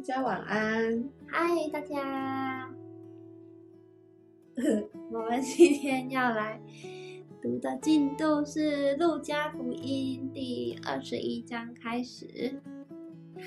[0.00, 1.04] 大家晚安。
[1.26, 2.70] 嗨，大家！
[5.12, 6.58] 我们今天要来
[7.42, 12.62] 读的进度是《路加福音》第二十一章开始。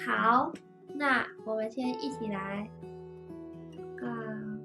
[0.05, 0.53] 好，
[0.93, 2.69] 那我们先一起来
[4.03, 4.59] 啊。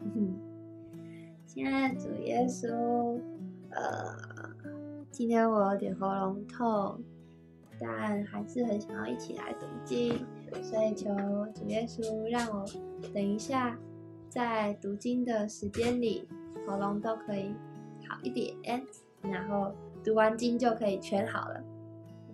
[1.44, 3.20] 亲爱的主耶稣，
[3.68, 4.16] 呃，
[5.10, 7.02] 今天我有点喉咙痛，
[7.78, 10.24] 但还是很想要一起来读经，
[10.62, 11.14] 所以求
[11.54, 12.64] 主耶稣让我
[13.12, 13.78] 等一下
[14.28, 16.28] 在读经的时间里，
[16.66, 17.54] 喉咙都可以
[18.08, 18.56] 好一点，
[19.22, 19.72] 然后
[20.02, 21.62] 读完经就可以全好了。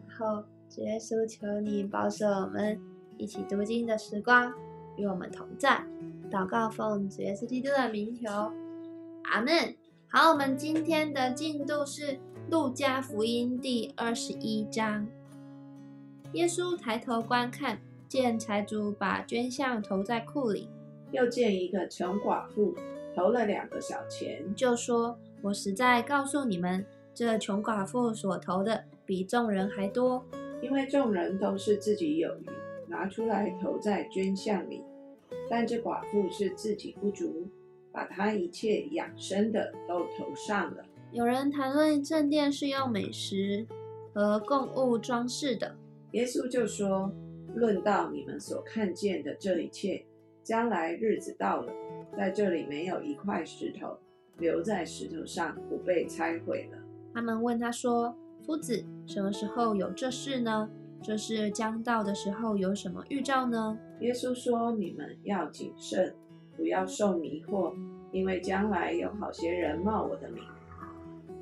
[0.09, 2.81] 然后主耶稣，求你保守我们
[3.19, 4.53] 一起读经的时光，
[4.97, 5.85] 与我们同在。
[6.31, 8.29] 祷告奉主耶稣基督的名求，
[9.25, 9.75] 阿门。
[10.09, 12.19] 好，我们今天的进度是
[12.49, 15.07] 路加福音第二十一章。
[16.35, 20.69] 耶稣抬头观看，见财主把捐项投在库里，
[21.13, 22.75] 又见一个穷寡妇
[23.15, 30.25] 投了两个小钱，就说：“我实在告诉你们，这穷寡妇所投的比众人还多，
[30.61, 32.47] 因为众人都是自己有余，
[32.89, 34.83] 拿出来投在捐项里，
[35.49, 37.47] 但这寡妇是自己不足，
[37.93, 43.69] 把她一切养生的都投上了。”有人谈论正殿是用美食
[44.13, 45.77] 和供物装饰的，
[46.11, 47.13] 耶稣就说
[47.55, 50.05] ：“论到你们所看见的这一切，
[50.43, 51.73] 将来日子到了，
[52.17, 53.97] 在这里没有一块石头
[54.39, 56.79] 留在石头上不被拆毁了。”
[57.13, 58.15] 他们问他说
[58.47, 60.71] ：“夫子，什么时候有这事呢？
[61.03, 66.15] 这是将到的时候有什么预兆呢？”耶稣说：“你们要谨慎，
[66.57, 67.75] 不要受迷惑，
[68.13, 70.43] 因为将来有好些人冒我的名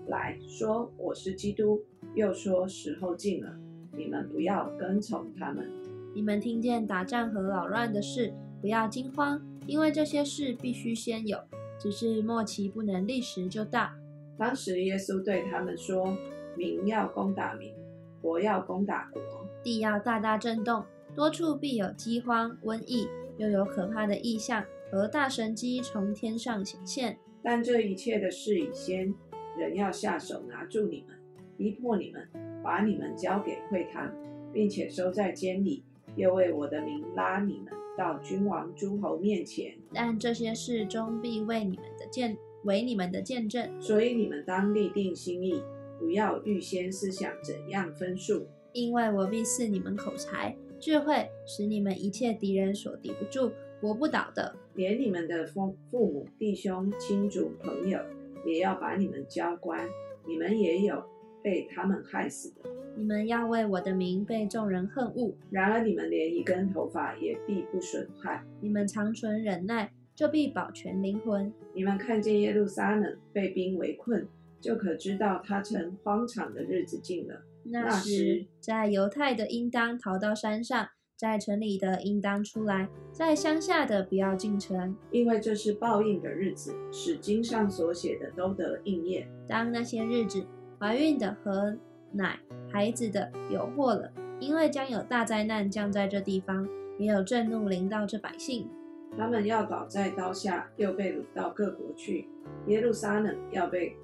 [0.06, 1.82] 来说我是基督，
[2.14, 3.54] 又说时候近了，
[3.92, 5.70] 你们不要跟从他们。
[6.14, 11.38] 你们听见打仗和扰乱的事，不要惊慌，因为这些事必须先有，
[11.78, 13.90] 只是末期不能立时就到。
[14.36, 16.16] 当时耶稣对他们说
[16.56, 17.72] ：“民要攻打民，
[18.20, 19.20] 国要攻打国，
[19.62, 20.84] 地要大大震动，
[21.14, 27.18] 多处必有饥荒、瘟疫，又有可怕的异象和大神机从天上显现。
[27.42, 29.14] 但这一切的事已先，
[29.58, 31.16] 人要下手拿住你们，
[31.56, 32.28] 逼迫你们，
[32.62, 34.12] 把你们交给会堂，
[34.52, 35.84] 并且收在监里，
[36.18, 39.74] 又为我的名拉你们到君王、诸侯面前。
[39.94, 43.70] 但这些事终必为你们的见为你们的见证。
[43.80, 45.62] 所以你们当立定心意，
[45.98, 54.54] 不要预先思想怎样分数，因为我必赐你们口才、智慧，使你们一切敌人所敌不住、搏不倒的。
[54.74, 57.98] 连你们的父父母、弟兄、亲族、朋友，
[58.44, 59.88] 也要把你们交官。
[60.26, 61.02] 你们也有
[61.42, 62.68] 被他们害死的。
[62.96, 68.44] 你们要为我的名被众人恨恶，然而你们连一根头发也必不损害。
[68.60, 71.52] 你们长存忍耐，就必保全灵魂。
[71.72, 74.26] 你们看见耶路撒冷被兵围困，
[74.60, 77.42] 就可知道他曾荒场的日子近了。
[77.62, 84.96] 那时，在犹太的应当逃到山上，在城里的应当出来，在乡下的不要进城。
[85.12, 89.28] 因为这是报应的日子，使经上所写的都得应验。
[89.46, 90.44] 当那些日子，
[90.78, 91.76] 怀孕的和
[92.12, 92.38] 奶
[92.70, 96.68] 孩子的有祸了，因为将有大灾难降在这地方，
[96.98, 98.70] 也有震怒临到这百姓。
[99.16, 102.28] 他们要倒在刀下，又被掳到各国去。
[102.66, 103.96] 耶路撒冷要被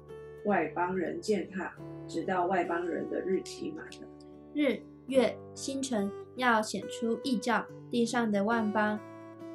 [0.45, 1.73] 外邦人践踏，
[2.07, 4.07] 直到外邦人的日期满了。
[4.53, 8.99] 日月星辰要显出异兆，地上的万邦，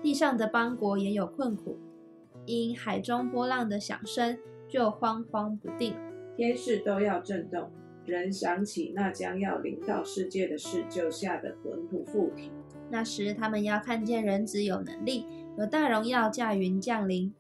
[0.03, 1.79] 地上的邦国也有困苦，
[2.47, 4.39] 因海中波浪的响声
[4.69, 5.95] 就慌慌不定。
[6.41, 7.71] 天势都要震动，
[8.07, 12.51] 人想起那将要临到世界的事，就吓得魂不附体。
[12.89, 15.27] 那时他们要看见人子有能力，
[15.59, 17.31] 有大荣耀驾云降临。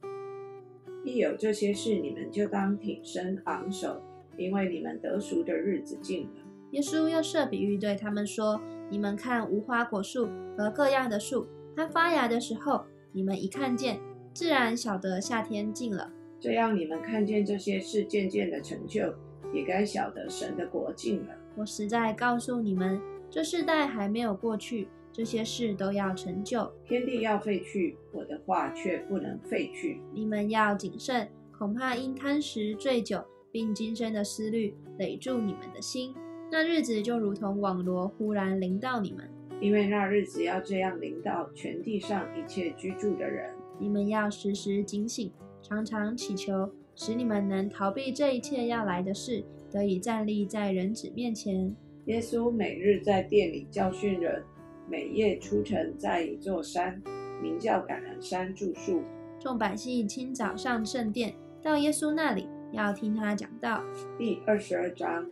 [1.02, 4.02] 一有这些事，你们就当挺身昂首，
[4.36, 6.42] 因为你们得赎的日子近了。
[6.72, 8.60] 耶稣又设比喻对他们说
[8.92, 10.28] ：“你们看无花果树
[10.58, 13.98] 和各样的树，它发芽的时候，你们一看见，
[14.34, 16.12] 自然晓得夏天近了。
[16.41, 19.15] 这样，你们看见这些事渐渐的成就，
[19.53, 21.34] 也该晓得神的国境了。
[21.54, 22.98] 我实在告诉你们，
[23.28, 26.72] 这世代还没有过去，这些事都要成就。
[26.83, 30.01] 天地要废去，我的话却不能废去。
[30.15, 33.22] 你们要谨慎，恐怕因贪食、醉酒，
[33.53, 36.15] 并今生的思虑累住你们的心。
[36.51, 39.28] 那日子就如同网罗忽然临到你们，
[39.60, 43.53] 因为那日子要这样临到全地上一切居住的人。
[43.78, 45.31] 你们要时时警醒，
[45.70, 51.72] 常常祈求，使你们能逃避这一切要来的事，得以站立在人子面前。
[52.06, 54.42] 耶稣每日在殿里教训人，
[54.88, 57.00] 每夜出城，在一座山，
[57.40, 59.00] 名叫橄榄山住宿。
[59.38, 63.80] 众百姓清早上圣殿，到耶稣那里，要听他讲道。
[64.18, 65.24] 第二十二章，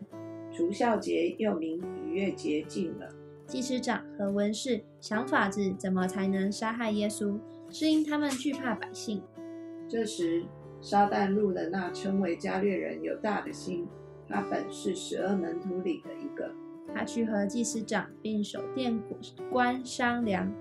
[0.52, 3.08] 除孝节又名逾越节近了。
[3.48, 7.36] 祭司长和文士想法子怎么才能杀害耶稣，
[7.70, 9.20] 是因他们惧怕百姓。
[9.88, 10.44] 这时，
[10.82, 13.86] 撒旦入了那称为加略人有大的心，
[14.28, 16.50] 他本是十二门徒里的一个。
[16.94, 19.00] 他去和祭司长并守殿
[19.50, 20.52] 官商量，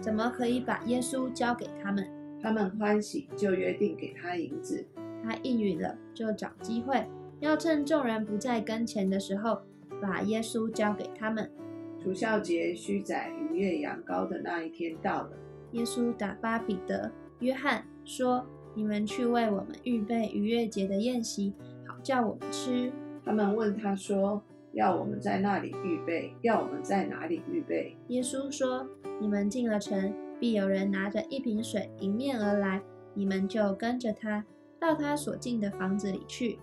[0.00, 2.06] 怎么可以把耶稣交给他们。
[2.42, 4.84] 他们欢喜，就约定给他银子。
[5.24, 7.04] 他应允了，就找机会，
[7.40, 9.62] 要趁众人不在跟前的时候，
[10.00, 11.50] 把耶稣交给他们。
[11.98, 15.30] 除孝节须宰逾越羊羔的那一天到了，
[15.72, 17.10] 耶稣打发彼得、
[17.40, 21.52] 约翰说：“你们去为我们预备逾越节的宴席，
[21.86, 22.92] 好叫我们吃。”
[23.24, 24.42] 他们问他说
[24.72, 26.32] ：“要我们在那里预备？
[26.42, 28.88] 要我们在哪里预备？”耶稣说
[29.20, 32.82] ：“你们进了城。”必有人拿着一瓶水迎面而来，
[33.14, 34.44] 你们就跟着他
[34.78, 36.58] 到他所进的房子里去，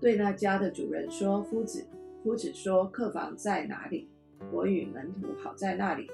[0.00, 1.86] 对那家的主人说：“夫子，
[2.24, 4.08] 夫子说客房在哪里？
[4.50, 6.08] 我与门徒好在那里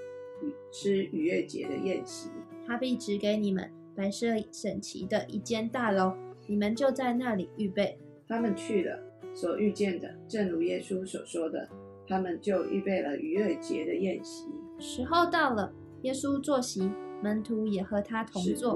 [0.70, 2.28] 吃逾越节的宴席。
[2.66, 6.14] 他必指给你们摆设整齐的一间大楼，
[6.46, 8.98] 你们就在那里预备。”他们去了，
[9.34, 11.68] 所遇见的正如耶稣所说的，
[12.08, 14.46] 他们就预备了逾越节的宴席。
[14.78, 15.70] 时候到了。
[16.00, 16.90] 耶稣坐席，
[17.22, 18.72] 门徒也和他同坐。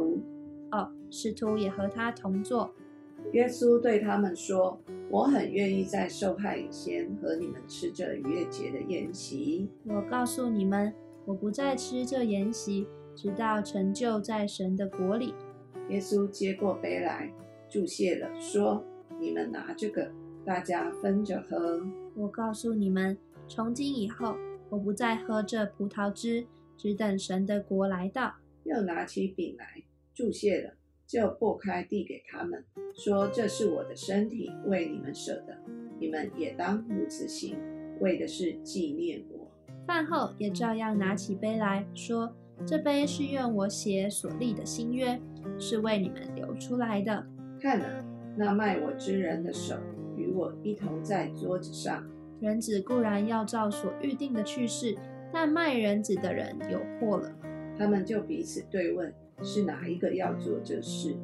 [0.73, 2.71] 哦，使徒也和他同坐。
[3.33, 4.79] 耶稣对他们说
[5.09, 9.71] ：“我很愿意在受害以前和你们吃这逾越节的宴席。
[9.87, 10.93] 我告诉你们，
[11.25, 15.35] 我不再吃这宴席，直到成就在神的国里。”
[15.91, 17.33] 耶稣接过杯来，
[17.69, 18.85] 注谢了，说
[19.21, 20.11] ：“你们拿这个，
[20.45, 21.85] 大家分着喝。
[22.15, 23.17] 我告诉你们，
[23.47, 24.37] 从今以后，
[24.71, 26.47] 我不再喝这葡萄汁。”
[26.77, 28.35] 只等神的国来到，
[28.65, 30.75] 又拿起饼来，注谢了，
[31.07, 32.65] 就破开递给他们，
[32.97, 35.57] 说：“这是我的身体，为你们舍的，
[36.01, 37.57] 你们也当如此行，
[38.01, 39.49] 为的是纪念我。”
[39.87, 42.35] 饭后也照样拿起杯来说
[42.67, 45.21] ：“这杯是愿我血所立的新约，
[45.59, 47.27] 是为你们流出来的。
[47.61, 48.05] 看啊，
[48.37, 49.77] 那卖我之人的手
[50.17, 52.05] 与我一同在桌子上。
[52.41, 54.97] 人子固然要照所预定的去世。”
[55.37, 57.29] 但卖人子的人有祸了，
[57.77, 59.13] 他们就彼此对问，
[59.43, 61.17] 是哪一个要做这事？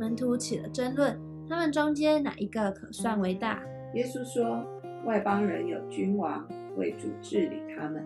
[0.00, 3.62] 门徒起了争论，他们中间哪一个可算为大？
[3.92, 4.64] 耶稣说：
[5.04, 6.48] 外邦人有君王
[6.78, 8.02] 为主治理他们，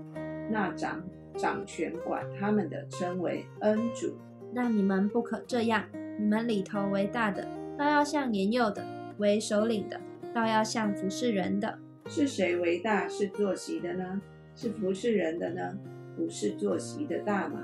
[0.51, 1.01] 那掌
[1.37, 4.15] 掌权管他们的称为恩主。
[4.53, 5.85] 那你们不可这样，
[6.19, 7.47] 你们里头为大的，
[7.77, 8.83] 倒要像年幼的；
[9.19, 10.01] 为首领的，
[10.33, 11.79] 倒要像服侍人的。
[12.07, 14.21] 是谁为大，是坐席的呢？
[14.55, 15.77] 是服侍人的呢，
[16.17, 17.61] 不是坐席的大吗？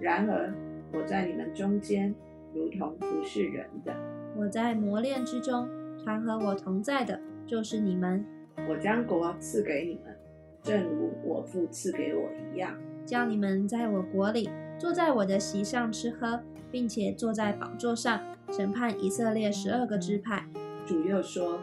[0.00, 0.52] 然而
[0.92, 2.14] 我在你们中间，
[2.54, 3.92] 如同服侍人的。
[4.34, 5.68] 我在磨练之中，
[6.02, 8.24] 常和我同在的，就是你们。
[8.68, 10.16] 我将国赐给你们，
[10.62, 14.48] 正如我父赐给我一样，叫你们在我国里，
[14.78, 18.20] 坐在我的席上吃喝，并且坐在宝座上
[18.50, 20.46] 审判以色列十二个支派。
[20.86, 21.58] 主又说：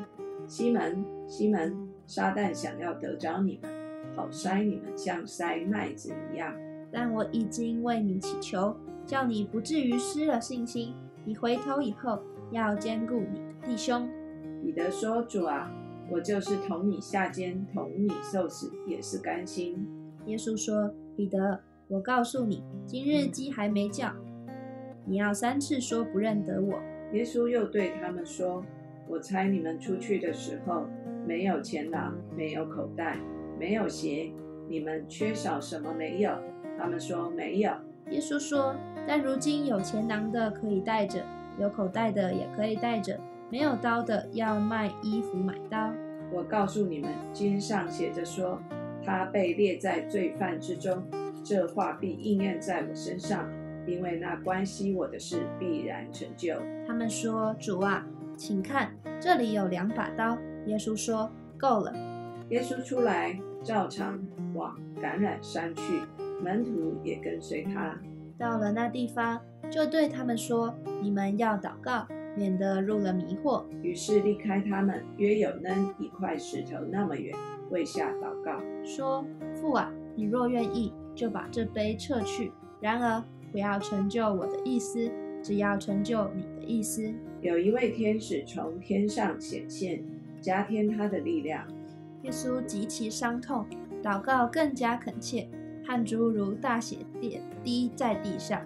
[0.47, 3.71] 西门，西门，撒旦想要得着你们。
[4.15, 6.53] 好筛你们像筛麦子一样，
[6.91, 8.75] 但我已经为你祈求，
[9.05, 10.93] 叫你不至于失了信心。
[11.23, 12.19] 你回头以后
[12.51, 14.09] 要兼顾你的弟兄。
[14.61, 15.71] 彼得说：“主啊，
[16.11, 19.87] 我就是同你下监，同你受死，也是甘心。”
[20.25, 24.13] 耶稣说：“彼得，我告诉你，今日鸡还没叫，
[25.05, 26.79] 你要三次说不认得我。”
[27.13, 28.63] 耶稣又对他们说
[29.07, 30.85] ：“我猜你们出去的时候，
[31.25, 33.17] 没有钱囊，没有口袋。”
[33.59, 34.31] 没有鞋，
[34.69, 36.31] 你们缺少什么没有？
[36.77, 37.71] 他们说没有。
[38.09, 38.73] 耶稣说
[39.05, 41.21] ：“但如今有钱囊的可以带着，
[41.59, 45.91] 有口袋的也可以带着，没有刀的要卖衣服买刀。”
[46.31, 48.61] 我告诉你们，经上写着说，
[49.03, 51.03] 他被列在罪犯之中。
[51.43, 53.49] 这话必应验在我身上，
[53.87, 56.55] 因为那关系我的事必然成就。
[56.87, 58.05] 他们说：“主啊，
[58.37, 60.37] 请看，这里有两把刀。”
[60.67, 61.93] 耶稣说：“够了。”
[62.49, 63.39] 耶稣出来。
[63.61, 64.17] 照常
[64.53, 66.01] 往橄榄山去，
[66.41, 67.93] 门徒也跟随他。
[68.37, 72.07] 到了那地方，就对他们说：“你们要祷告，
[72.39, 77.35] 免得入了迷惑。”于是离开他们，约有扔一块石头那么远，
[77.69, 85.11] 跪下祷告，说：“父啊，你若愿意，就把这杯撤去；然而不要成就我的意思，
[85.43, 90.01] 只要成就你的意思。”有一位天使从天上显现，
[90.39, 91.67] 加添他的力量。
[92.23, 93.65] 耶稣极其伤痛，
[94.01, 95.47] 祷告更加恳切，
[95.85, 98.61] 汗珠如大血点滴在地上。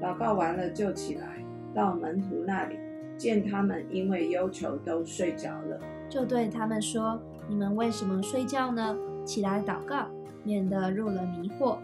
[0.00, 2.76] 祷告完了，就起来到门徒那里，
[3.20, 8.96] 见他们因为忧愁都睡着了，就对他们说：“你们为什么睡觉呢？
[9.26, 10.06] 起来祷告，
[10.42, 11.76] 免得入了迷惑。”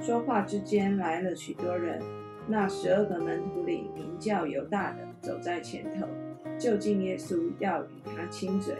[0.00, 2.00] 说话之间来了许多人，
[2.46, 6.06] 那十二个门徒里名叫犹大的走在前头，
[6.58, 8.74] 就近耶稣要与他亲嘴。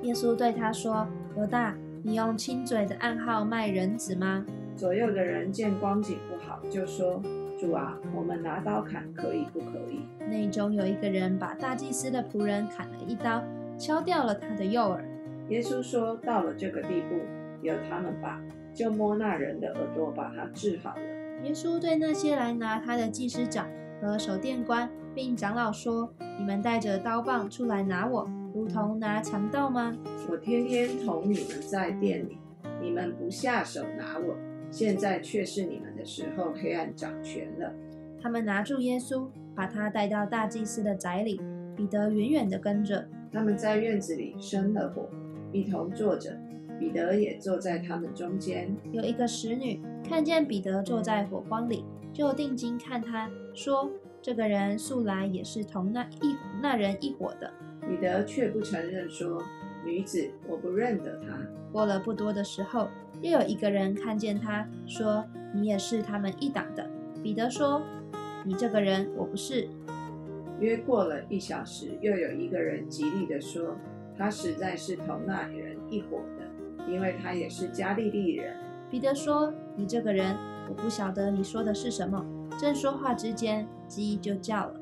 [0.00, 7.20] 耶稣对他说：“犹大，你用亲嘴的暗号卖人子吗？”左右的人见光景不好，就说
[7.58, 13.42] ：“主啊，我们拿刀砍可以不可以？”内中有一个人把大祭司的仆人砍了一刀，
[13.78, 15.04] 敲掉了他的右耳。
[15.48, 17.16] 耶稣说：“到了这个地步，
[17.62, 18.40] 由他们吧。”
[18.74, 21.02] 就摸那人的耳朵，把他治好了。
[21.44, 23.66] 耶稣对那些来拿他的祭司长
[24.02, 29.96] 和守殿官，并长老说：“你们带着刀棒出来拿我，如同拿强盗吗？
[30.28, 32.36] 我天天同你们在店里，
[32.82, 34.36] 你们不下手拿我，
[34.76, 37.72] 现在却是你们的时候，黑暗掌权了。”
[38.20, 41.40] 他们拿住耶稣，把他带到大祭司的宅里。
[41.74, 43.08] 彼得远远地跟着。
[43.32, 45.08] 他们在院子里生了火，
[45.50, 46.38] 一同坐着。
[46.78, 48.76] 彼得也坐在他们中间。
[48.92, 53.90] 有一个使女看见彼得坐在火光里，就定睛看他，说
[54.20, 57.50] ：“这个人素来也是同那一那人一伙的。”
[57.88, 59.42] 彼得却不承认，说
[59.86, 61.38] ：“女子，我不认得他。”
[61.72, 62.88] 过了不多的时候，
[63.20, 66.88] 又有一个人看见他，说：“你也是他们一党的。”
[67.22, 67.82] 彼得说
[68.44, 69.68] ：“你这个人，我不是。”
[70.60, 73.76] 约过了一小时，又有一个人极力的说
[74.16, 76.46] ：“他实在是同那人一伙的。”
[76.88, 78.54] 因为他也是加利利人，
[78.88, 80.36] 彼得说：“你这个人，
[80.68, 82.24] 我不晓得你说的是什么。”
[82.58, 84.80] 正说话之间，鸡就叫了。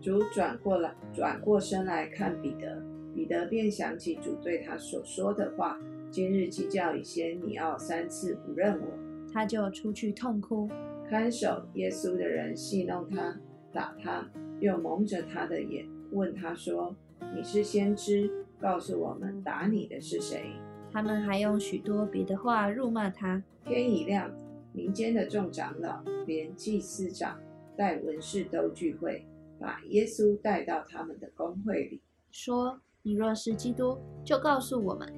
[0.00, 2.80] 主转过来，转过身来看彼得，
[3.14, 5.78] 彼得便想起主对他所说的话
[6.12, 8.86] ：“今日鸡叫以先，你要三次不认我。”
[9.32, 10.68] 他就出去痛哭。
[11.08, 13.34] 看守耶稣的人戏弄他，
[13.72, 16.94] 打他，又蒙着他的眼，问他说
[17.34, 20.52] ：“你是先知，告诉我们，打你的是谁？”
[20.92, 23.42] 他们还用许多别的话辱骂他。
[23.64, 24.30] 天一亮，
[24.74, 27.40] 民间的众长老、连祭司长、
[27.74, 29.26] 带文士都聚会，
[29.58, 35.10] 把耶稣带到他们的公会里，说：“你若是基督，就告诉我们。”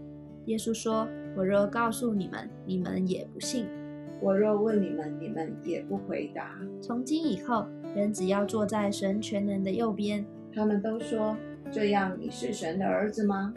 [0.46, 3.64] 耶稣说：“我若告诉你们，你们也不信；
[4.20, 6.58] 我若问你们，你们也不回答。
[6.80, 10.24] 从今以后，人只要坐在神全能的右边。”
[10.54, 11.36] 他们都说
[11.72, 13.54] ：“这样，你是神的儿子吗？”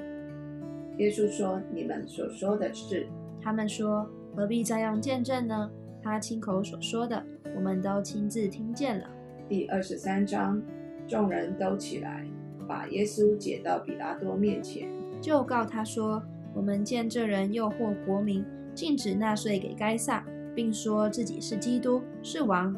[0.97, 3.05] 耶稣说：“你们所说的是。”
[3.41, 5.69] 他们说：“何必再用见证呢？
[6.01, 7.21] 他亲口所说的，
[7.55, 9.09] 我们都亲自听见了。”
[9.49, 10.61] 第二十三章，
[11.05, 12.25] 众人都起来，
[12.67, 14.89] 把耶稣解到比拉多面前，
[15.21, 16.23] 就告他说
[16.57, 22.75] ：“我们见这人诱惑国民，禁止纳税给该撒，并说自己是基督，是王。”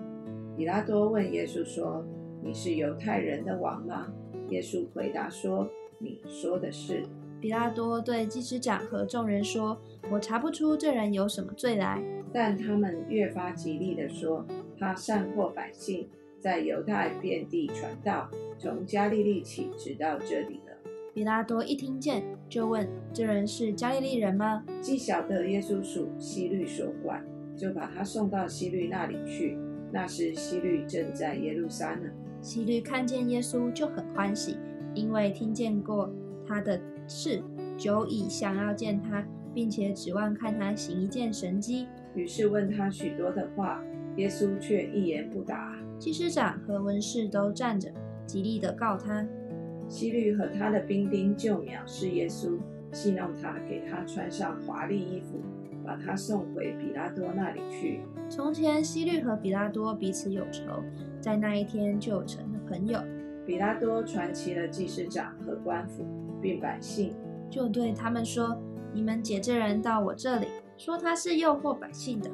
[0.58, 2.06] 比拉多问耶稣说
[2.44, 4.08] ：“你是犹太人的王吗？”
[4.50, 5.66] 耶稣回答说
[5.98, 7.06] ：“你说的是。”
[7.40, 9.80] 比拉多对祭司长和众人说
[10.12, 14.46] ：“我查不出这人有什么罪来。”但他们越发极力地说
[14.78, 20.76] ：“他善惑百姓，在犹太遍地传道，从加利利起，直到这里了。”
[21.14, 27.24] 比拉多一听见，就问：“这人是加利利人吗？”既晓得耶稣属西律所管，
[27.56, 29.58] 就把他送到西律那里去。
[29.92, 32.12] 那时西律正在耶路撒冷。
[32.42, 34.58] 西律看见耶稣就很欢喜，
[34.94, 36.12] 因为听见过
[36.46, 36.82] 他的。
[37.12, 37.42] 事
[37.76, 43.84] 久已想要见他，并且指望看他行一件神迹，于是问他许多的话，
[44.18, 45.76] 耶稣却一言不答。
[45.98, 47.92] 祭司长和文士都站着，
[48.28, 49.28] 极力的告他。
[49.90, 52.58] 希律和他的兵丁就藐视耶稣，
[52.94, 55.42] 戏弄他，给他穿上华丽衣服，
[55.84, 58.00] 把他送回比拉多那里去。
[58.30, 60.62] 从前希律和比拉多彼此有仇，
[61.20, 63.02] 在那一天就成了朋友。
[63.46, 66.06] 比拉多传齐了祭司长和官府。
[66.42, 67.14] 并百姓
[67.50, 68.58] 就对他们说
[68.96, 72.32] ：“你们解这人到我这里，说他是诱惑百姓的。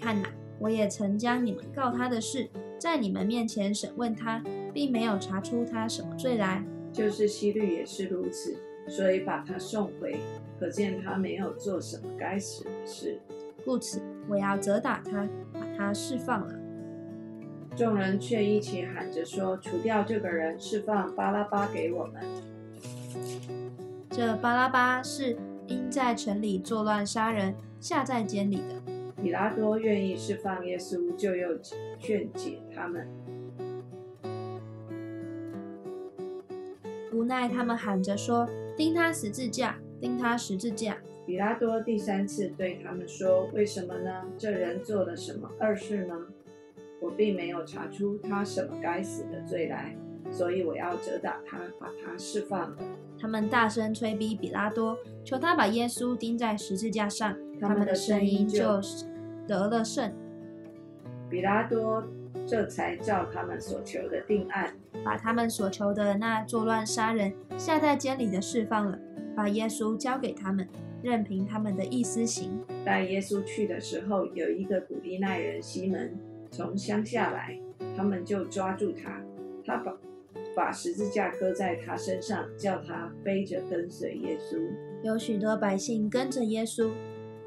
[0.00, 0.28] 看哪，
[0.60, 2.48] 我也曾将你们告他的事，
[2.78, 4.40] 在你们面前审问他，
[4.72, 6.64] 并没有查出他什么罪来。
[6.92, 8.56] 就是希律也是如此，
[8.88, 10.18] 所以把他送回。
[10.58, 13.20] 可见他没有做什么该死的事，
[13.64, 16.54] 故此我要责打他，把他释放了。”
[17.76, 22.20] 众人却一起喊着说：“除掉这个人，释放巴拉巴给我们。”
[24.10, 25.36] 这巴拉巴是
[25.68, 28.92] 因在城里作乱杀人，下在监里的。
[29.22, 31.56] 比拉多愿意释放耶稣，就又
[32.00, 33.06] 劝解他们。
[37.18, 38.48] 无奈他们喊着说
[38.78, 40.96] ：“钉他十字架，钉他十字架。”
[41.26, 44.24] 比拉多第三次对他们说：“为什么呢？
[44.38, 46.14] 这人做了什么二事呢？
[47.00, 49.96] 我并没有查出他什么该死的罪来，
[50.30, 52.76] 所以我要责打他，把他释放了。”
[53.20, 57.36] 他们大声催逼比拉多，求他把耶稣钉在十字架上。
[57.60, 58.80] 他们的声音就
[59.48, 60.12] 得了胜。
[61.28, 62.04] 比拉多
[62.46, 64.72] 这才照他们所求的定案，
[65.08, 68.98] 把他们所求的那作乱杀人、下在监里的释放了，
[69.34, 70.68] 把耶稣交给他们。
[71.02, 72.60] 任凭他们的意思行。
[72.84, 76.14] 带耶稣去的时候，有一个古利奈人西门
[76.50, 77.58] 从乡下来，
[77.96, 79.22] 他们就抓住他，
[79.64, 79.96] 他把
[80.54, 84.60] 把十字架搁在他身上，叫他背着跟随耶稣。
[85.02, 86.90] 有许多百姓跟着耶稣，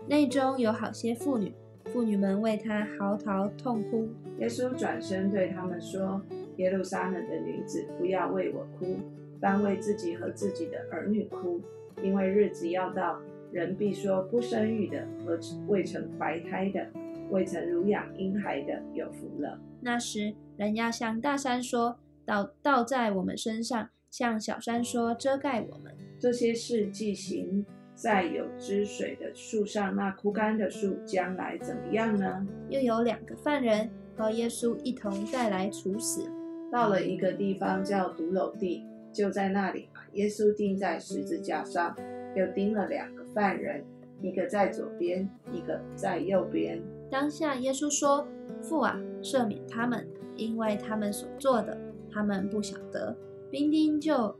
[0.07, 1.53] 内中有好些妇女，
[1.93, 4.09] 妇女们为他嚎啕痛哭。
[4.39, 6.19] 耶稣转身对他们说
[6.57, 8.97] ：“耶路撒冷的女子，不要为我哭，
[9.39, 11.61] 当为自己和自己的儿女哭，
[12.03, 13.19] 因为日子要到。”
[13.51, 16.87] 人必说不生育的和未曾怀胎的、
[17.31, 19.59] 未曾乳养婴孩的有福了。
[19.81, 32.47] 那时，人要向大山说：“倒倒在我们身上；向小山说：遮盖我们。”这些事既行在有汁水的树上，那枯干的树将来怎么样呢？
[32.69, 36.31] 又有两个犯人和耶稣一同带来处死，
[36.71, 41.95] 到了一个地方叫独楼地，就在那里把耶稣钉在十字架上，
[42.35, 43.21] 又钉了两个。
[43.33, 43.81] 犯人，
[44.21, 46.81] 一个在左边，一个在右边。
[47.09, 48.27] 当下，耶稣说
[48.61, 51.77] ：“父啊，赦免他们，因为他们所做的，
[52.11, 53.15] 他们不晓得。”
[53.49, 54.35] 兵丁就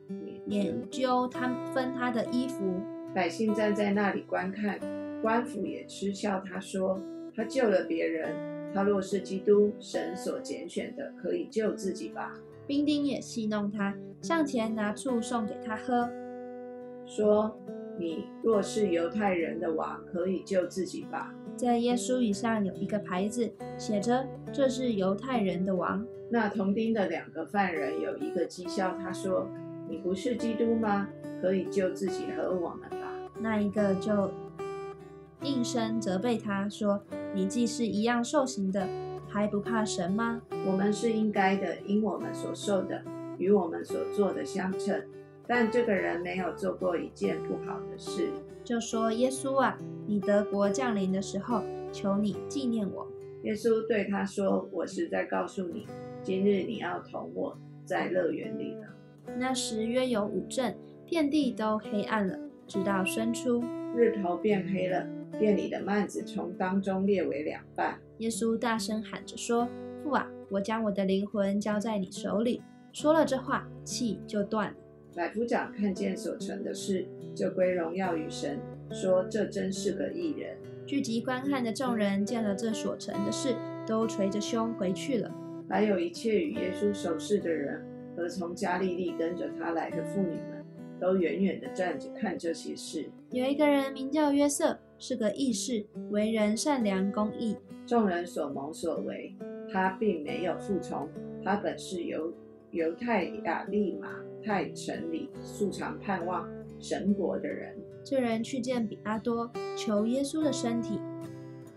[0.48, 2.82] 研究他分他的衣服。
[3.16, 4.78] 百姓站在那里观看，
[5.22, 7.02] 官府也嗤笑他说
[7.34, 8.36] ：“他救了别人，
[8.74, 12.34] 他若是基督，神所拣选的，可以救自己吧。”
[12.68, 16.10] 兵丁也戏弄他，上前拿醋送给他喝，
[17.06, 17.58] 说。
[18.00, 21.36] 你若是犹太人的王，可以救自己吧。
[21.56, 29.48] 在耶稣以上有一个牌子，写着：“这是犹太人的王。”那同钉的两个犯人有一个讥笑他说
[29.88, 31.10] ：“你不是基督吗？
[31.42, 34.32] 可以救自己和我们吧。”那一个就
[35.42, 37.02] 应声责备他说
[37.34, 38.88] ：“你既是一样受刑的，
[39.28, 40.42] 还不怕神吗？
[40.68, 43.02] 我们是应该的，因我们所受的
[43.38, 45.02] 与我们所做的相称。”
[45.48, 48.30] 但这个人没有做过一件不好的事，
[48.64, 49.78] 就说：“耶稣啊，
[50.08, 53.08] 你德国降临的时候，求你纪念我。”
[53.44, 55.88] 耶稣对他说：“我是在告诉你，
[56.24, 58.88] 今日你要同我在乐园里了。”
[59.38, 63.64] 那时约有五阵，遍地都黑暗了，直到深出，
[63.96, 65.06] 日头变黑了，
[65.40, 68.00] 店里的幔子从当中裂为两半。
[68.20, 69.68] 耶稣大声喊着说
[70.04, 72.62] ：“父啊，我将我的灵魂交在你手里。”
[72.94, 74.76] 说了这话，气就断了。
[75.16, 78.60] 百夫长看见所成的事，就归荣耀于神，
[78.92, 83.56] 说：“这真是个异人。”聚集观看的众人见了这所成的事，
[83.88, 85.32] 都捶着胸回去了。
[85.70, 87.82] 还有一切与耶稣守事的人
[88.16, 90.66] 和从加利利跟着他来的妇女们，
[91.00, 93.10] 都远远地站着看这些事。
[93.32, 99.34] 有一个人名叫约瑟，是个义士，为人善良公义，众人所谋所为，
[99.72, 101.08] 他并没有服从。
[101.42, 102.34] 他本是犹
[102.72, 104.10] 犹太亚利马。
[104.44, 111.00] 太城里素常盼望神国的人，这人去见比拉多，求耶稣的身体，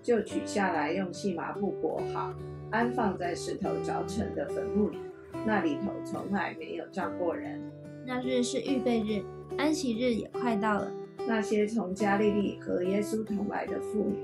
[0.00, 2.34] 就取下来，用细麻布裹好，
[2.70, 4.96] 安放在石头凿成的坟墓里。
[5.44, 7.60] 那里头从来没有葬过人。
[8.06, 9.22] 那日是预备日，
[9.58, 10.90] 安息日也快到了。
[11.26, 14.16] 那些从加利利和耶稣同来的妇女，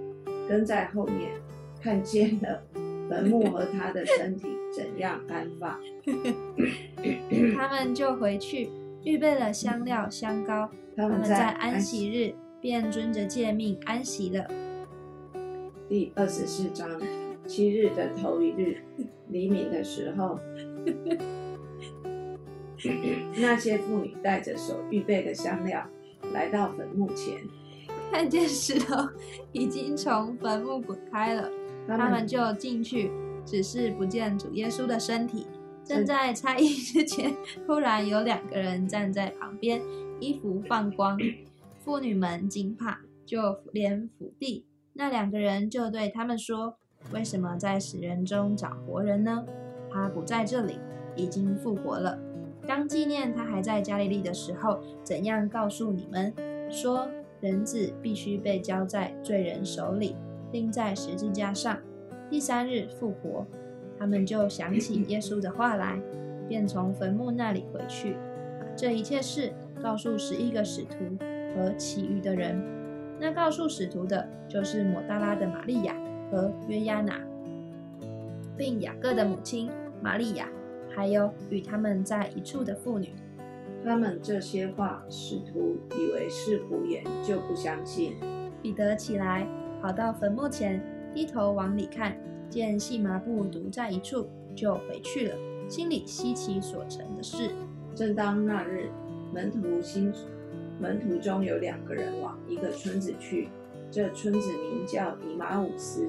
[0.48, 1.32] 跟在后面，
[1.82, 2.62] 看见了
[3.08, 5.80] 坟墓和他的身体怎样安放。
[7.56, 8.68] 他们就回去
[9.02, 10.70] 预备了香料香膏。
[10.96, 14.46] 他们在安息日便遵着诫命安息了。
[15.88, 17.00] 第二十四章，
[17.46, 18.76] 七日的头一日，
[19.28, 20.38] 黎明的时候，
[23.36, 25.88] 那些妇女带着所预备的香料
[26.32, 27.40] 来到坟墓前，
[28.10, 29.08] 看见石头
[29.52, 31.50] 已经从坟墓滚开了，
[31.86, 33.10] 他们就进去，
[33.44, 35.46] 只是不见主耶稣的身体。
[35.82, 37.34] 正在猜疑之前，
[37.66, 39.80] 突然有两个人站在旁边，
[40.20, 41.18] 衣服放光，
[41.80, 44.66] 妇女们惊怕，就连伏地。
[44.92, 46.76] 那两个人就对他们说
[47.12, 49.44] ：“为什么在死人中找活人呢？
[49.90, 50.78] 他不在这里，
[51.16, 52.16] 已经复活了。
[52.66, 56.32] 当纪念他还在加利利的时候，怎样告诉你们
[56.70, 57.08] 说，
[57.40, 60.16] 人子必须被交在罪人手里，
[60.52, 61.78] 钉在十字架上，
[62.28, 63.46] 第三日复活。”
[63.98, 66.00] 他们就想起耶稣的话来，
[66.48, 68.14] 便从坟墓那里回去，
[68.58, 70.96] 把这一切事告诉十一个使徒
[71.54, 72.62] 和其余的人。
[73.18, 75.94] 那告诉使徒的就是抹大拉的玛利亚
[76.30, 77.20] 和约亚娜，
[78.56, 79.70] 并雅各的母亲
[80.00, 80.48] 玛利亚，
[80.94, 83.10] 还有与他们在一处的妇女。
[83.82, 88.16] 他们这些话，使徒以为是胡言，就不相信。
[88.60, 89.46] 彼得起来，
[89.80, 90.82] 跑到坟墓前，
[91.14, 92.14] 低头往里看，
[92.50, 97.50] 见细麻布独在一处，就回去了，心里稀奇所成的事。
[97.94, 98.90] 正当那日，
[99.32, 100.12] 门徒心
[100.78, 103.48] 门徒中有两个人往一个村子去，
[103.90, 106.06] 这村子名叫以马五斯，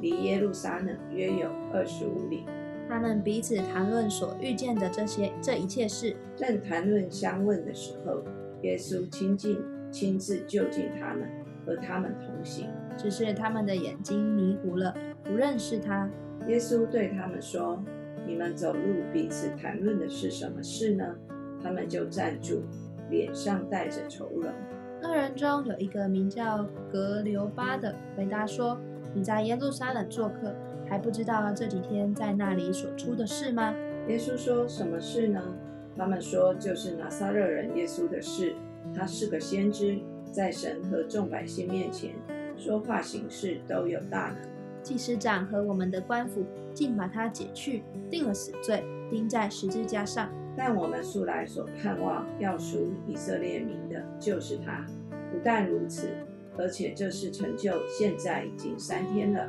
[0.00, 2.44] 离耶路撒冷约有二十五里。
[2.88, 6.14] 他们彼此谈论所遇见的这些这一切事。
[6.36, 8.22] 正谈论相问的时候，
[8.62, 9.58] 耶稣亲近
[9.90, 11.28] 亲自就近他们，
[11.64, 12.68] 和他们同行。
[12.96, 14.94] 只是他们的眼睛迷糊了，
[15.24, 16.08] 不认识他。
[16.46, 17.82] 耶稣对他们说
[18.26, 18.80] ：“你们走路
[19.12, 21.04] 彼此谈论的是什么事呢？”
[21.62, 22.62] 他们就站住，
[23.10, 24.52] 脸上带着愁容。
[25.02, 28.78] 二人中有一个名叫格留巴的，回答说
[29.12, 30.54] ：“你在耶路撒冷做客，
[30.88, 33.74] 还不知道这几天在那里所出的事吗？”
[34.08, 35.40] 耶稣说：“什么事呢？”
[35.96, 38.54] 他们说：“就是拿撒勒人耶稣的事。
[38.94, 39.98] 他是个先知，
[40.30, 42.10] 在神和众百姓面前
[42.56, 44.50] 说话行事都有大能。
[44.82, 46.44] 祭司长和我们的官府
[46.74, 50.30] 竟把他解去，定了死罪，钉在十字架上。
[50.56, 54.84] 但我们素来所盼望要赎以色列民的，就是他。
[55.32, 56.08] 不但如此，
[56.58, 59.48] 而且这事成就，现在已经三天了。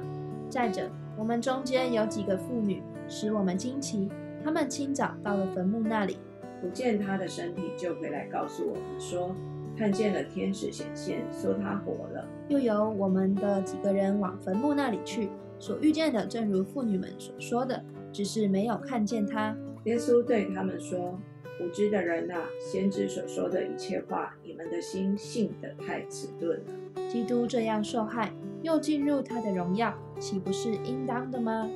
[0.50, 4.10] 再者，我们中间有几个妇女使我们惊奇，
[4.44, 6.18] 她们清早到了坟墓那里，
[6.62, 9.36] 不见他的身体，就回来告诉我们说，
[9.78, 12.28] 看见了天使显现，说他活了。
[12.48, 19.56] 又有我们的几个人往坟墓那里去，所遇见的正如妇女们所说的，只是没有看见他。
[19.86, 21.20] 耶稣对他们说
[21.62, 27.10] ：“无知的人啊，先知所说的一切话，你们的心信得太迟钝了。
[27.10, 28.34] 基督这样受害，
[28.66, 31.70] 又进入他的荣耀，岂不是应当的吗？”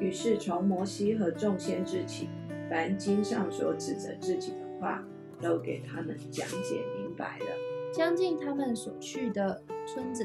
[0.00, 2.30] 于是从摩西和众先知起，
[2.70, 5.04] 凡经上所指着自己的话，
[5.38, 7.46] 都给他们讲解明白了。
[7.92, 10.24] 将近他们所去的村子，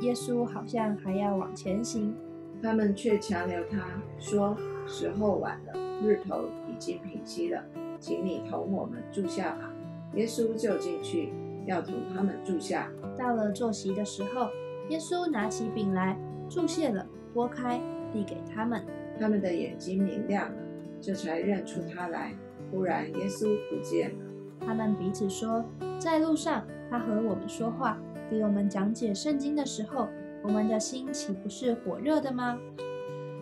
[0.00, 2.12] 耶耶稣好像还要往前行，
[2.60, 3.78] 他们却强留他
[4.18, 4.56] 说
[4.88, 7.62] ：“时候晚了，日头已经平息了，
[8.00, 9.72] 请你同我们住下吧。”
[10.16, 11.32] 耶稣就进去，
[11.64, 12.90] 要同他们住下。
[13.18, 14.48] 到了坐席的时候，
[14.88, 16.16] 耶稣拿起饼来，
[16.48, 17.80] 注谢了，拨开，
[18.12, 18.82] 递给他们。
[19.18, 20.56] 他们的眼睛明亮了，
[21.00, 22.34] 这才认出他来。
[22.70, 24.24] 忽然，耶稣不见了。
[24.60, 25.64] 他们彼此说，
[25.98, 27.98] 在路上他和我们说话，
[28.30, 30.08] 给我们讲解圣经的时候，
[30.42, 32.58] 我们的心岂不是火热的吗？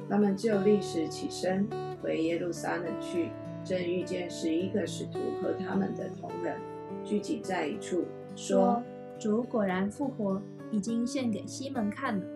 [0.09, 1.67] 他们就立时起身，
[2.03, 3.31] 回耶路撒冷去。
[3.65, 6.61] 正遇见十一个使徒和他们的同人
[7.03, 8.05] 聚集在一处，
[8.37, 8.83] 说
[9.25, 12.27] ：“主果然复活，已经献给西门看了。”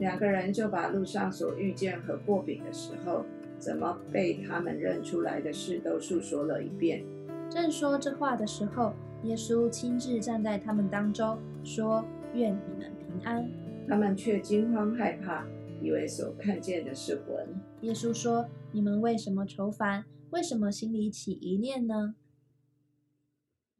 [0.00, 3.24] 两个人就把路上所遇见和过饼的时候，
[3.56, 7.04] 怎么被他们认出来的事都述说了一遍。
[7.48, 8.92] 正说这话的时候，
[9.22, 13.48] 耶稣亲自站在他们当中，说：“愿你们平安。”
[13.86, 15.46] 他们却惊慌害怕，
[15.80, 17.46] 以为所看见的是魂。
[17.82, 20.04] 耶稣说：“你们为什么愁烦？
[20.30, 22.16] 为什么心里起疑念呢？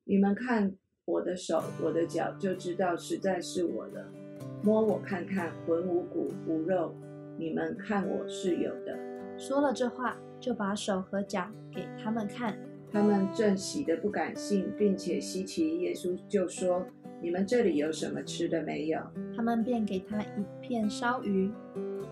[0.05, 4.07] 你们看我的手，我的脚，就知道实在是我的。
[4.63, 6.95] 摸我看看，魂无骨无肉，
[7.37, 8.99] 你们看我是有的。”
[9.37, 12.59] 说了这话，就把手和脚给他们看。
[12.91, 15.79] 他们正喜得不敢信，并且稀奇。
[15.81, 16.87] 耶稣就说
[17.21, 18.99] ：“你们这里有什么吃的没有？”
[19.37, 21.51] 他们便给他一片烧鱼，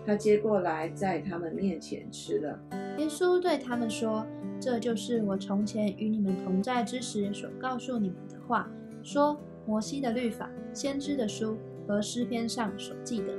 [0.05, 2.59] 他接过来，在他们面前吃了。
[2.99, 4.23] 耶稣对他们说
[4.61, 8.69] ：“这就是我从前与你们同在之时所告诉你们的话，
[9.03, 9.37] 说
[9.67, 13.33] 摩西的律法、先知的书和诗篇上所记的，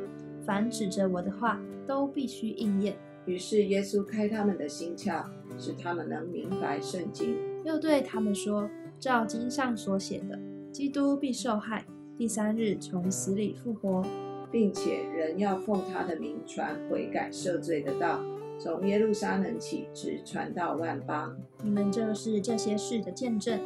[0.44, 2.94] 凡指着我的话，都必须应验。”
[3.26, 5.24] 于是耶稣开他们的心窍，
[5.58, 7.36] 使他们能明白圣经。
[7.64, 8.68] 又对他们说
[9.00, 10.38] ：“照经上所写的，
[10.70, 11.86] 基督必受害，
[12.18, 14.04] 第三日从死里复活，
[14.52, 18.20] 并且人要奉他的名传悔改赦罪的道，
[18.58, 21.34] 从耶路撒冷起，直传到万邦。
[21.62, 23.58] 你们就是这些事的见证。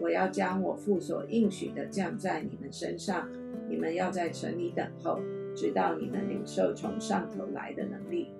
[0.00, 3.28] 我要将我父所应许的降在你们身上，
[3.68, 5.20] 你们要在城里等候，
[5.54, 8.32] 直到你们领受从上头来的能力。”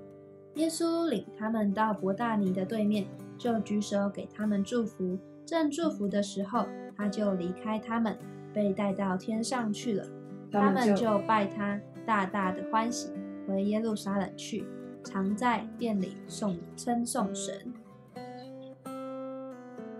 [0.54, 5.18] 耶稣领他们到伯大尼的对面，就举手给他们祝福。
[5.44, 8.16] 正祝福的时候，他就离开他们，
[8.52, 10.06] 被带到天上去了。
[10.52, 13.10] 他们就拜他，大大的欢喜，
[13.48, 14.64] 回耶路撒冷去，
[15.02, 17.54] 常在殿里颂称颂神。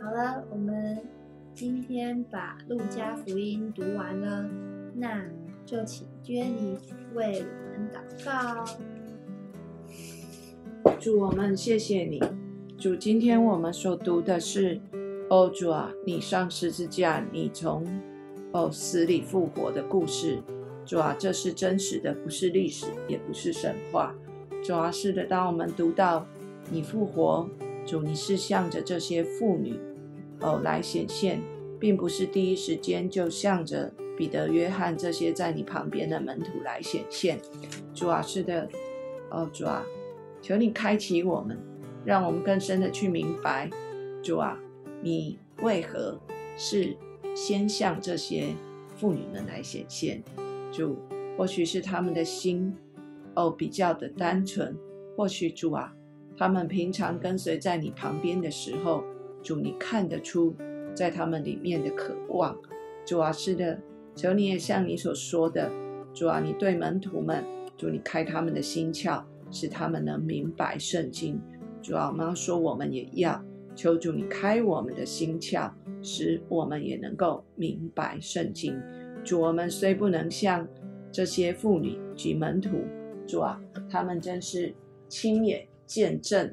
[0.01, 1.03] 好了，我们
[1.55, 4.45] 今天把路加福音读完了，
[4.97, 5.25] 那
[5.65, 6.77] 就请娟妮
[7.15, 8.65] 为我们祷告。
[10.99, 12.21] 主，我们谢谢你。
[12.77, 14.81] 主，今天我们所读的是，
[15.31, 17.87] 哦，主啊，你上十字架，你从
[18.51, 20.43] 哦死里复活的故事。
[20.85, 24.13] 主啊，这是真实的，不是历史，也不是神话。
[24.61, 26.27] 主啊，是的，当我们读到
[26.69, 27.49] 你复活，
[27.87, 29.79] 主，你是向着这些妇女
[30.41, 31.41] 哦来显现，
[31.79, 37.39] 并不是第一时间就向着彼得、约翰这些在你旁边的门徒来显现。
[37.95, 38.69] 主啊，是的，
[39.31, 39.85] 哦，主啊。
[40.43, 41.59] 求你开启我们，
[42.05, 43.71] 让我们更深的去明白，
[44.23, 44.59] 主啊，
[45.01, 46.21] 你为何
[46.55, 46.95] 是
[47.35, 48.49] 先向这些
[48.95, 50.23] 妇女们来显现？
[50.71, 50.99] 主，
[51.39, 52.77] 或许是他们的心
[53.35, 54.77] 哦比较的单纯，
[55.17, 55.95] 或许主啊，
[56.37, 59.03] 他们平常跟随在你旁边的时候，
[59.45, 60.53] 主你看得出
[60.93, 62.59] 在他们里面的渴望。
[63.07, 63.79] 主啊，是的，
[64.17, 65.71] 求你也像你所说的，
[66.13, 67.45] 主啊，你对门徒们，
[67.77, 69.23] 主你开他们的心窍。
[69.51, 71.41] 使他们能明白圣经。
[71.81, 73.41] 主啊，我们要说，我们也要
[73.77, 75.71] 求主你开我们的心窍，
[76.03, 78.77] 使我们也能够明白圣经。
[79.23, 80.67] 主，我们虽不能像
[81.13, 82.79] 这些妇女及门徒，
[83.29, 84.75] 主啊，他们真是
[85.09, 86.53] 亲眼见证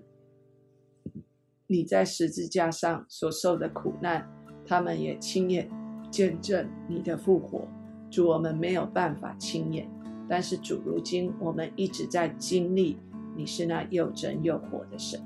[1.72, 4.28] 你在十字架上所受的苦难，
[4.66, 5.70] 他们也亲眼
[6.12, 7.66] 见证你的复活。
[8.10, 9.90] 主，我们没有办法亲眼。
[10.28, 12.98] 但是主，如今我们一直在经历，
[13.38, 15.18] 你是那又真又活的神。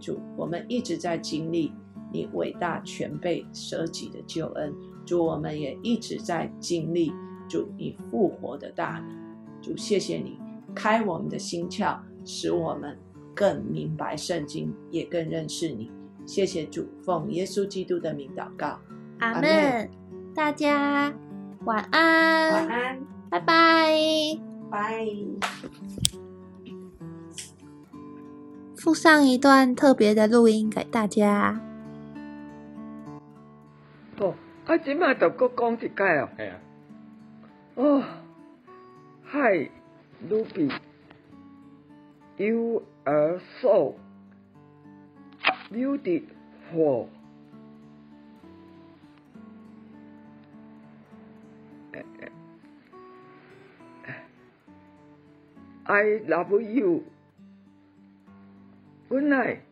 [0.00, 1.72] 主，我们一直在经历
[2.12, 4.74] 你伟大全备舍己的救恩。
[5.06, 7.12] 主，我们也一直在经历
[7.48, 9.62] 主你复活的大能。
[9.62, 10.36] 主，谢谢你
[10.74, 12.98] 开我们的心窍，使我们
[13.34, 15.90] 更明白圣经，也更认识你。
[16.26, 18.78] 谢谢主，奉耶稣基督的名祷告，
[19.18, 19.90] 阿门。
[20.34, 21.12] 大家
[21.64, 23.92] 晚安，晚安，拜拜。
[24.70, 25.06] 拜。
[28.76, 31.60] 附上一段特别的录音给大家。
[34.18, 36.28] 哦，啊，今麦就搁讲一解哦。
[36.36, 36.58] 系啊。
[37.74, 38.02] 哦
[39.24, 39.70] ，Hi,
[40.28, 40.70] Ruby, you
[43.06, 43.94] are so
[45.70, 47.08] beautiful.
[55.86, 57.04] I love you.
[59.08, 59.62] Good night.